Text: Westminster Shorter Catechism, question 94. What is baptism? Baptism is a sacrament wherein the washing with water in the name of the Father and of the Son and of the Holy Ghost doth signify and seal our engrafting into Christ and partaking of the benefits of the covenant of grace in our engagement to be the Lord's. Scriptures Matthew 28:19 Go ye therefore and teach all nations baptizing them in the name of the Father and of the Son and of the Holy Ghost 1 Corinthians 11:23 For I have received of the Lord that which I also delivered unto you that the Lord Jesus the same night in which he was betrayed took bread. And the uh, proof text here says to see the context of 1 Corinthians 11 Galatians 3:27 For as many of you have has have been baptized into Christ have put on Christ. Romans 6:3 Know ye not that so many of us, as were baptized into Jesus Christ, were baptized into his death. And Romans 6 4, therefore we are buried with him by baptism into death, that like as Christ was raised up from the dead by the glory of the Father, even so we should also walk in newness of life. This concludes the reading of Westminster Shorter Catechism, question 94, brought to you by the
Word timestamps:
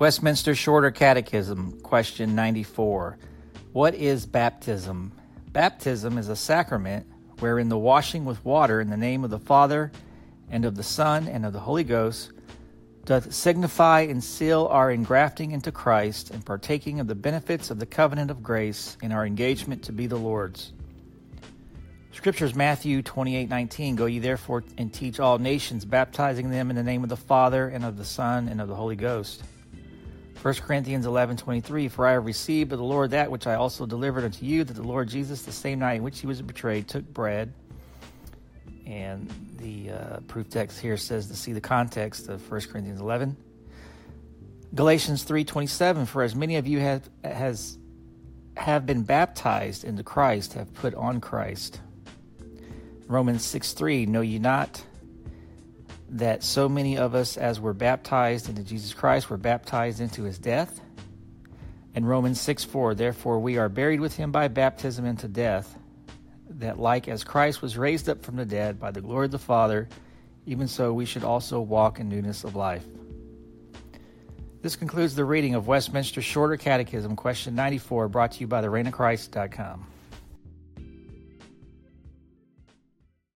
Westminster 0.00 0.54
Shorter 0.54 0.90
Catechism, 0.90 1.78
question 1.82 2.34
94. 2.34 3.18
What 3.74 3.94
is 3.94 4.24
baptism? 4.24 5.12
Baptism 5.52 6.16
is 6.16 6.30
a 6.30 6.36
sacrament 6.36 7.04
wherein 7.40 7.68
the 7.68 7.76
washing 7.76 8.24
with 8.24 8.42
water 8.42 8.80
in 8.80 8.88
the 8.88 8.96
name 8.96 9.24
of 9.24 9.30
the 9.30 9.38
Father 9.38 9.92
and 10.50 10.64
of 10.64 10.74
the 10.74 10.82
Son 10.82 11.28
and 11.28 11.44
of 11.44 11.52
the 11.52 11.60
Holy 11.60 11.84
Ghost 11.84 12.32
doth 13.04 13.34
signify 13.34 14.00
and 14.00 14.24
seal 14.24 14.68
our 14.70 14.90
engrafting 14.90 15.50
into 15.50 15.70
Christ 15.70 16.30
and 16.30 16.46
partaking 16.46 16.98
of 16.98 17.06
the 17.06 17.14
benefits 17.14 17.70
of 17.70 17.78
the 17.78 17.84
covenant 17.84 18.30
of 18.30 18.42
grace 18.42 18.96
in 19.02 19.12
our 19.12 19.26
engagement 19.26 19.82
to 19.82 19.92
be 19.92 20.06
the 20.06 20.16
Lord's. 20.16 20.72
Scriptures 22.12 22.54
Matthew 22.54 23.02
28:19 23.02 23.96
Go 23.96 24.06
ye 24.06 24.18
therefore 24.18 24.64
and 24.78 24.94
teach 24.94 25.20
all 25.20 25.36
nations 25.36 25.84
baptizing 25.84 26.48
them 26.48 26.70
in 26.70 26.76
the 26.76 26.82
name 26.82 27.02
of 27.02 27.10
the 27.10 27.18
Father 27.18 27.68
and 27.68 27.84
of 27.84 27.98
the 27.98 28.04
Son 28.06 28.48
and 28.48 28.62
of 28.62 28.68
the 28.68 28.74
Holy 28.74 28.96
Ghost 28.96 29.42
1 30.42 30.54
Corinthians 30.54 31.04
11:23 31.04 31.90
For 31.90 32.06
I 32.06 32.12
have 32.12 32.24
received 32.24 32.72
of 32.72 32.78
the 32.78 32.84
Lord 32.84 33.10
that 33.10 33.30
which 33.30 33.46
I 33.46 33.56
also 33.56 33.84
delivered 33.84 34.24
unto 34.24 34.46
you 34.46 34.64
that 34.64 34.72
the 34.72 34.82
Lord 34.82 35.08
Jesus 35.08 35.42
the 35.42 35.52
same 35.52 35.80
night 35.80 35.94
in 35.94 36.02
which 36.02 36.20
he 36.20 36.26
was 36.26 36.40
betrayed 36.40 36.88
took 36.88 37.04
bread. 37.12 37.52
And 38.86 39.30
the 39.58 39.90
uh, 39.90 40.20
proof 40.28 40.48
text 40.48 40.80
here 40.80 40.96
says 40.96 41.26
to 41.26 41.36
see 41.36 41.52
the 41.52 41.60
context 41.60 42.28
of 42.28 42.50
1 42.50 42.60
Corinthians 42.72 43.00
11 43.00 43.36
Galatians 44.74 45.24
3:27 45.24 46.06
For 46.06 46.22
as 46.22 46.34
many 46.34 46.56
of 46.56 46.66
you 46.66 46.80
have 46.80 47.10
has 47.22 47.76
have 48.56 48.86
been 48.86 49.02
baptized 49.02 49.84
into 49.84 50.02
Christ 50.02 50.54
have 50.54 50.72
put 50.72 50.94
on 50.94 51.20
Christ. 51.20 51.80
Romans 53.08 53.42
6:3 53.44 54.06
Know 54.08 54.22
ye 54.22 54.38
not 54.38 54.82
that 56.10 56.42
so 56.42 56.68
many 56.68 56.98
of 56.98 57.14
us, 57.14 57.36
as 57.36 57.60
were 57.60 57.72
baptized 57.72 58.48
into 58.48 58.62
Jesus 58.62 58.92
Christ, 58.92 59.30
were 59.30 59.36
baptized 59.36 60.00
into 60.00 60.24
his 60.24 60.38
death. 60.38 60.80
And 61.94 62.08
Romans 62.08 62.40
6 62.40 62.64
4, 62.64 62.94
therefore 62.94 63.38
we 63.38 63.58
are 63.58 63.68
buried 63.68 64.00
with 64.00 64.16
him 64.16 64.32
by 64.32 64.48
baptism 64.48 65.04
into 65.04 65.28
death, 65.28 65.76
that 66.50 66.78
like 66.78 67.08
as 67.08 67.24
Christ 67.24 67.62
was 67.62 67.76
raised 67.76 68.08
up 68.08 68.24
from 68.24 68.36
the 68.36 68.44
dead 68.44 68.78
by 68.78 68.90
the 68.90 69.00
glory 69.00 69.26
of 69.26 69.30
the 69.30 69.38
Father, 69.38 69.88
even 70.46 70.68
so 70.68 70.92
we 70.92 71.04
should 71.04 71.24
also 71.24 71.60
walk 71.60 72.00
in 72.00 72.08
newness 72.08 72.44
of 72.44 72.56
life. 72.56 72.84
This 74.62 74.76
concludes 74.76 75.14
the 75.14 75.24
reading 75.24 75.54
of 75.54 75.68
Westminster 75.68 76.20
Shorter 76.20 76.56
Catechism, 76.56 77.16
question 77.16 77.54
94, 77.54 78.08
brought 78.08 78.32
to 78.32 78.40
you 78.40 78.46
by 78.46 78.60
the 78.60 78.68